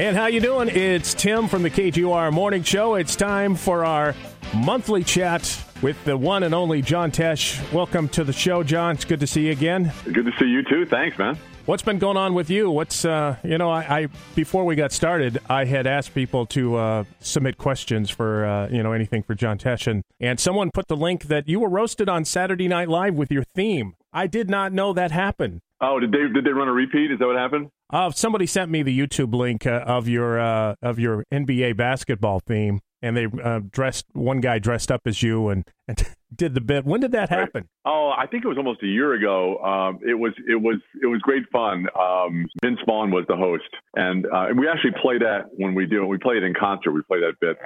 And 0.00 0.16
how 0.16 0.28
you 0.28 0.40
doing? 0.40 0.70
It's 0.70 1.12
Tim 1.12 1.46
from 1.46 1.62
the 1.62 1.68
KGOR 1.68 2.32
Morning 2.32 2.62
Show. 2.62 2.94
It's 2.94 3.14
time 3.14 3.54
for 3.54 3.84
our 3.84 4.14
monthly 4.54 5.04
chat 5.04 5.62
with 5.82 6.02
the 6.06 6.16
one 6.16 6.42
and 6.42 6.54
only 6.54 6.80
John 6.80 7.10
Tesh. 7.10 7.70
Welcome 7.70 8.08
to 8.08 8.24
the 8.24 8.32
show, 8.32 8.62
John. 8.62 8.94
It's 8.94 9.04
good 9.04 9.20
to 9.20 9.26
see 9.26 9.48
you 9.48 9.52
again. 9.52 9.92
Good 10.10 10.24
to 10.24 10.32
see 10.38 10.46
you 10.46 10.62
too. 10.62 10.86
Thanks, 10.86 11.18
man. 11.18 11.38
What's 11.66 11.82
been 11.82 11.98
going 11.98 12.16
on 12.16 12.32
with 12.32 12.48
you? 12.48 12.70
What's 12.70 13.04
uh, 13.04 13.36
you 13.44 13.58
know, 13.58 13.70
I, 13.70 14.00
I 14.00 14.08
before 14.34 14.64
we 14.64 14.74
got 14.74 14.90
started, 14.90 15.38
I 15.50 15.66
had 15.66 15.86
asked 15.86 16.14
people 16.14 16.46
to 16.46 16.76
uh, 16.76 17.04
submit 17.20 17.58
questions 17.58 18.08
for 18.08 18.46
uh, 18.46 18.68
you 18.70 18.82
know 18.82 18.92
anything 18.92 19.22
for 19.22 19.34
John 19.34 19.58
Tesh, 19.58 19.86
and, 19.86 20.02
and 20.18 20.40
someone 20.40 20.70
put 20.72 20.88
the 20.88 20.96
link 20.96 21.24
that 21.24 21.46
you 21.46 21.60
were 21.60 21.68
roasted 21.68 22.08
on 22.08 22.24
Saturday 22.24 22.68
Night 22.68 22.88
Live 22.88 23.16
with 23.16 23.30
your 23.30 23.44
theme. 23.44 23.96
I 24.12 24.26
did 24.26 24.50
not 24.50 24.72
know 24.72 24.92
that 24.92 25.10
happened. 25.10 25.60
Oh, 25.80 25.98
did 25.98 26.12
they 26.12 26.28
did 26.32 26.44
they 26.44 26.50
run 26.50 26.68
a 26.68 26.72
repeat? 26.72 27.10
Is 27.10 27.18
that 27.18 27.26
what 27.26 27.36
happened? 27.36 27.70
Uh, 27.90 28.10
somebody 28.10 28.46
sent 28.46 28.70
me 28.70 28.82
the 28.82 28.96
YouTube 28.96 29.34
link 29.34 29.66
uh, 29.66 29.82
of 29.86 30.08
your 30.08 30.38
uh, 30.38 30.74
of 30.82 30.98
your 30.98 31.24
NBA 31.32 31.76
basketball 31.76 32.40
theme, 32.40 32.80
and 33.02 33.16
they 33.16 33.26
uh, 33.42 33.60
dressed 33.70 34.06
one 34.12 34.40
guy 34.40 34.58
dressed 34.58 34.92
up 34.92 35.02
as 35.06 35.22
you 35.22 35.48
and, 35.48 35.64
and 35.88 36.06
did 36.34 36.54
the 36.54 36.60
bit. 36.60 36.84
When 36.84 37.00
did 37.00 37.12
that 37.12 37.30
happen? 37.30 37.68
Oh, 37.84 38.12
I 38.16 38.26
think 38.26 38.44
it 38.44 38.48
was 38.48 38.58
almost 38.58 38.82
a 38.82 38.86
year 38.86 39.14
ago. 39.14 39.58
Um, 39.58 40.00
it 40.06 40.14
was 40.14 40.32
it 40.46 40.60
was 40.60 40.76
it 41.02 41.06
was 41.06 41.20
great 41.22 41.48
fun. 41.50 41.86
Um, 41.98 42.46
Vince 42.62 42.78
Vaughn 42.86 43.10
was 43.10 43.24
the 43.26 43.36
host, 43.36 43.64
and 43.94 44.26
uh, 44.26 44.48
and 44.48 44.60
we 44.60 44.68
actually 44.68 44.92
play 45.00 45.18
that 45.18 45.48
when 45.56 45.74
we 45.74 45.86
do 45.86 46.02
it. 46.02 46.06
We 46.06 46.18
play 46.18 46.36
it 46.36 46.42
in 46.42 46.54
concert. 46.54 46.92
We 46.92 47.02
play 47.02 47.20
that 47.20 47.40
bit. 47.40 47.56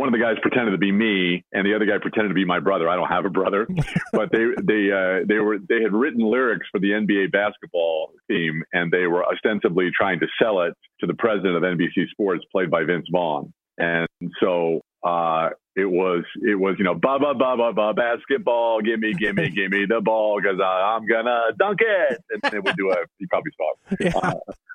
One 0.00 0.08
of 0.08 0.12
the 0.14 0.18
guys 0.18 0.36
pretended 0.40 0.70
to 0.70 0.78
be 0.78 0.90
me, 0.92 1.44
and 1.52 1.66
the 1.66 1.74
other 1.74 1.84
guy 1.84 1.98
pretended 2.00 2.28
to 2.30 2.34
be 2.34 2.46
my 2.46 2.58
brother. 2.58 2.88
I 2.88 2.96
don't 2.96 3.08
have 3.08 3.26
a 3.26 3.28
brother, 3.28 3.66
but 4.14 4.32
they 4.32 4.46
they 4.62 4.90
uh, 4.90 5.26
they 5.28 5.36
were 5.38 5.58
they 5.58 5.82
had 5.82 5.92
written 5.92 6.20
lyrics 6.24 6.66
for 6.72 6.80
the 6.80 6.92
NBA 6.92 7.32
basketball 7.32 8.12
theme, 8.26 8.62
and 8.72 8.90
they 8.90 9.06
were 9.06 9.22
ostensibly 9.22 9.90
trying 9.94 10.18
to 10.20 10.26
sell 10.40 10.62
it 10.62 10.72
to 11.00 11.06
the 11.06 11.12
president 11.12 11.54
of 11.54 11.62
NBC 11.64 12.08
Sports, 12.12 12.42
played 12.50 12.70
by 12.70 12.84
Vince 12.84 13.08
Vaughn. 13.12 13.52
And 13.76 14.08
so 14.42 14.80
uh, 15.06 15.50
it 15.76 15.84
was 15.84 16.24
it 16.48 16.58
was 16.58 16.76
you 16.78 16.84
know 16.86 16.94
ba 16.94 17.18
ba 17.18 17.34
ba 17.34 17.56
ba 17.58 17.72
ba 17.74 17.92
basketball 17.92 18.80
give 18.80 19.00
me 19.00 19.12
give 19.12 19.36
me 19.36 19.50
give 19.54 19.70
me 19.70 19.84
the 19.86 20.00
ball 20.00 20.40
because 20.40 20.58
I'm 20.64 21.06
gonna 21.06 21.40
dunk 21.58 21.80
it 21.82 22.18
and 22.30 22.40
then 22.50 22.62
we 22.64 22.72
do 22.72 22.90
a 22.90 22.96
you 23.18 23.26
probably 23.28 23.52
saw 23.54 23.72
it, 23.90 23.98
Yeah. 24.14 24.18
uh, 24.18 24.32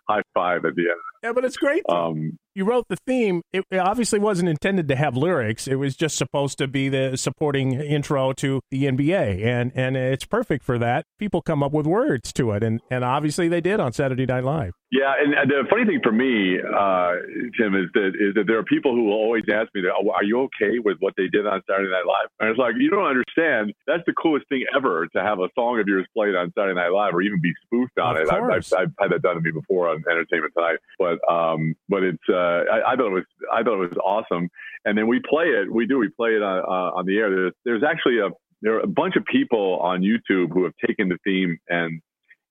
high 0.07 0.21
five 0.35 0.65
at 0.65 0.75
the 0.75 0.83
end. 0.83 0.99
Yeah, 1.23 1.31
but 1.33 1.45
it's 1.45 1.57
great. 1.57 1.81
Um, 1.89 2.37
you 2.55 2.63
wrote 2.65 2.85
the 2.87 2.97
theme. 3.05 3.41
It 3.53 3.65
obviously 3.73 4.17
wasn't 4.17 4.49
intended 4.49 4.87
to 4.87 4.95
have 4.95 5.15
lyrics. 5.15 5.67
It 5.67 5.75
was 5.75 5.95
just 5.95 6.17
supposed 6.17 6.57
to 6.57 6.67
be 6.67 6.89
the 6.89 7.17
supporting 7.17 7.73
intro 7.73 8.31
to 8.33 8.61
the 8.71 8.85
NBA, 8.85 9.45
and 9.45 9.71
and 9.75 9.97
it's 9.97 10.25
perfect 10.25 10.63
for 10.63 10.79
that. 10.79 11.05
People 11.19 11.41
come 11.41 11.61
up 11.61 11.73
with 11.73 11.85
words 11.85 12.31
to 12.33 12.51
it, 12.51 12.63
and 12.63 12.81
and 12.89 13.03
obviously 13.03 13.47
they 13.47 13.61
did 13.61 13.79
on 13.79 13.91
Saturday 13.91 14.25
Night 14.25 14.45
Live. 14.45 14.73
Yeah, 14.95 15.11
and, 15.19 15.51
the 15.51 15.67
funny 15.69 15.83
thing 15.83 15.99
for 16.01 16.13
me, 16.13 16.55
uh, 16.55 17.11
Tim, 17.59 17.75
is 17.75 17.91
that 17.93 18.15
is 18.15 18.33
that 18.35 18.47
there 18.47 18.57
are 18.57 18.63
people 18.63 18.95
who 18.95 19.11
will 19.11 19.19
always 19.19 19.43
ask 19.51 19.67
me, 19.75 19.83
"Oh, 19.91 20.09
"Are 20.11 20.23
you 20.23 20.47
okay 20.47 20.79
with 20.79 20.97
what 21.01 21.13
they 21.17 21.27
did 21.27 21.45
on 21.45 21.61
Saturday 21.67 21.91
Night 21.91 22.07
Live?" 22.07 22.29
And 22.39 22.49
it's 22.49 22.57
like 22.57 22.75
you 22.79 22.89
don't 22.89 23.03
understand. 23.03 23.73
That's 23.87 24.03
the 24.07 24.13
coolest 24.13 24.47
thing 24.47 24.63
ever 24.73 25.07
to 25.13 25.21
have 25.21 25.39
a 25.39 25.49
song 25.53 25.81
of 25.81 25.87
yours 25.87 26.07
played 26.15 26.35
on 26.35 26.53
Saturday 26.57 26.79
Night 26.79 26.95
Live, 26.95 27.13
or 27.13 27.21
even 27.21 27.41
be 27.41 27.51
spoofed 27.65 27.99
on 27.99 28.15
Of 28.15 28.23
it. 28.23 28.31
I've, 28.31 28.43
I've. 28.43 28.73
I've 28.73 28.91
had 28.99 29.11
that 29.11 29.21
done 29.21 29.35
to 29.35 29.41
me 29.41 29.51
before 29.51 29.89
on 29.89 30.01
Entertainment 30.09 30.53
Tonight, 30.55 30.79
but 30.97 31.19
um, 31.29 31.75
but 31.89 32.03
it's 32.03 32.23
uh, 32.29 32.63
I, 32.71 32.93
I 32.93 32.95
thought 32.95 33.07
it 33.07 33.19
was 33.19 33.27
I 33.51 33.63
thought 33.63 33.75
it 33.83 33.89
was 33.89 33.97
awesome. 34.01 34.49
And 34.85 34.97
then 34.97 35.07
we 35.07 35.19
play 35.27 35.45
it. 35.45 35.71
We 35.71 35.87
do. 35.87 35.97
We 35.97 36.09
play 36.09 36.31
it 36.35 36.43
on 36.43 36.59
uh, 36.59 36.95
on 36.95 37.05
the 37.05 37.17
air. 37.17 37.29
There's, 37.29 37.53
there's 37.65 37.83
actually 37.83 38.19
a 38.19 38.29
there 38.61 38.75
are 38.77 38.79
a 38.79 38.87
bunch 38.87 39.17
of 39.17 39.25
people 39.25 39.79
on 39.81 40.01
YouTube 40.01 40.53
who 40.53 40.63
have 40.63 40.73
taken 40.87 41.09
the 41.09 41.17
theme 41.25 41.57
and 41.67 42.01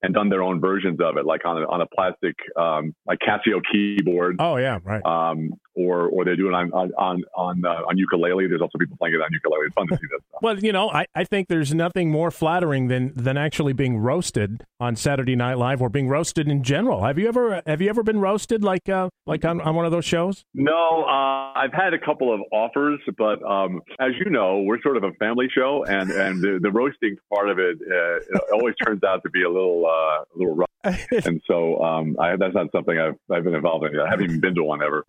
and 0.05 0.15
done 0.15 0.29
their 0.29 0.43
own 0.43 0.61
versions 0.61 0.99
of 1.01 1.17
it, 1.17 1.25
like 1.25 1.45
on 1.45 1.63
a, 1.63 1.67
on 1.67 1.81
a 1.81 1.87
plastic 1.87 2.35
um, 2.57 2.95
like 3.07 3.19
Casio 3.21 3.61
keyboard, 3.73 4.37
Oh 4.39 4.57
yeah, 4.57 4.79
right. 4.85 5.05
um, 5.05 5.51
or 5.75 6.07
or 6.09 6.25
they 6.25 6.37
do 6.37 6.47
it 6.49 6.55
on 6.55 6.71
on 6.73 6.93
on 6.99 7.23
on, 7.37 7.65
uh, 7.65 7.89
on 7.89 7.97
ukulele. 7.99 8.47
There's 8.47 8.61
also 8.61 8.79
people 8.79 8.97
playing 8.99 9.15
it 9.15 9.21
on 9.23 9.29
ukulele. 9.33 9.67
It's 9.67 9.75
fun 9.75 9.87
to 9.89 9.95
see 9.97 10.07
that 10.11 10.21
stuff. 10.29 10.31
Well, 10.43 10.59
you 10.59 10.73
know, 10.73 10.91
I, 10.91 11.07
I 11.15 11.25
think 11.25 11.49
there's 11.49 11.73
nothing 11.73 12.11
more 12.11 12.31
flattering 12.31 12.89
than 12.89 13.13
than 13.17 13.37
actually 13.39 13.73
being 13.73 13.97
roasted 13.97 14.63
on 14.79 14.95
Saturday 14.95 15.37
Night 15.37 15.57
Live 15.57 15.81
or 15.81 15.89
being 15.89 16.07
roasted 16.09 16.49
in 16.49 16.63
general. 16.63 17.03
Have 17.03 17.19
you 17.19 17.29
ever 17.29 17.63
have 17.67 17.81
you 17.81 17.89
ever 17.89 18.03
been 18.03 18.21
roasted 18.21 18.63
like 18.63 18.89
uh, 18.89 19.09
like 19.27 19.45
on, 19.45 19.61
on 19.63 19.75
one 19.75 19.87
of 19.87 19.93
those 19.93 20.05
shows? 20.05 20.45
No, 20.53 21.05
uh, 21.05 21.53
I've 21.59 21.73
had 21.73 21.95
a 21.95 21.99
couple 21.99 22.33
of 22.35 22.41
offers, 22.53 23.01
but 23.17 23.43
um, 23.43 23.81
as 24.01 24.11
you 24.23 24.31
know, 24.31 24.61
we're 24.63 24.81
sort 24.83 24.97
of 24.99 25.05
a 25.05 25.13
family 25.15 25.49
show, 25.55 25.85
and 25.89 26.11
and 26.11 26.43
the, 26.43 26.59
the 26.61 26.71
roasting 26.71 27.17
part 27.33 27.49
of 27.49 27.59
it, 27.59 27.79
uh, 27.81 28.17
it 28.17 28.43
always 28.53 28.75
turns 28.85 29.03
out 29.03 29.23
to 29.23 29.31
be 29.31 29.43
a 29.45 29.49
little 29.51 29.87
uh, 29.95 30.23
a 30.23 30.37
little 30.37 30.57
rough. 30.57 30.69
And 31.25 31.41
so 31.47 31.83
um, 31.83 32.15
I, 32.21 32.37
that's 32.37 32.55
not 32.55 32.67
something 32.71 32.99
I've 32.99 33.15
I've 33.35 33.45
been 33.45 33.55
involved 33.55 33.87
in. 33.87 33.99
I 33.99 34.07
haven't 34.09 34.27
even 34.27 34.41
been 34.41 34.55
to 34.57 34.65
one 34.65 34.83
ever. 34.83 35.07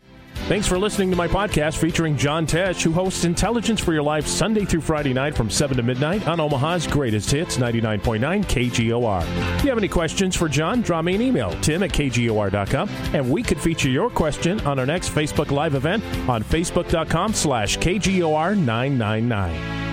Thanks 0.48 0.68
for 0.68 0.78
listening 0.78 1.10
to 1.10 1.16
my 1.16 1.28
podcast 1.28 1.78
featuring 1.78 2.16
John 2.16 2.46
Tesh, 2.46 2.84
who 2.84 2.92
hosts 2.92 3.26
Intelligence 3.26 3.82
for 3.82 3.94
Your 3.94 4.04
Life 4.04 4.28
Sunday 4.28 4.64
through 4.64 4.82
Friday 4.82 5.12
night 5.12 5.36
from 5.36 5.50
7 5.50 5.76
to 5.76 5.82
midnight 5.82 6.28
on 6.28 6.40
Omaha's 6.40 6.86
greatest 6.86 7.32
hits, 7.32 7.58
99.9 7.58 8.46
KGOR. 8.46 9.56
If 9.58 9.64
you 9.64 9.70
have 9.70 9.80
any 9.80 9.88
questions 9.88 10.36
for 10.36 10.48
John, 10.48 10.84
drop 10.84 11.04
me 11.04 11.16
an 11.16 11.22
email, 11.22 11.50
tim 11.62 11.82
at 11.82 11.90
kgor.com, 11.90 12.90
and 13.14 13.32
we 13.32 13.42
could 13.42 13.60
feature 13.60 13.90
your 13.90 14.12
question 14.12 14.62
on 14.62 14.78
our 14.78 14.86
next 14.86 15.10
Facebook 15.10 15.50
Live 15.50 15.74
event 15.74 16.04
on 16.30 16.44
facebook.com 16.44 17.34
slash 17.34 17.80
KGOR999. 17.80 19.85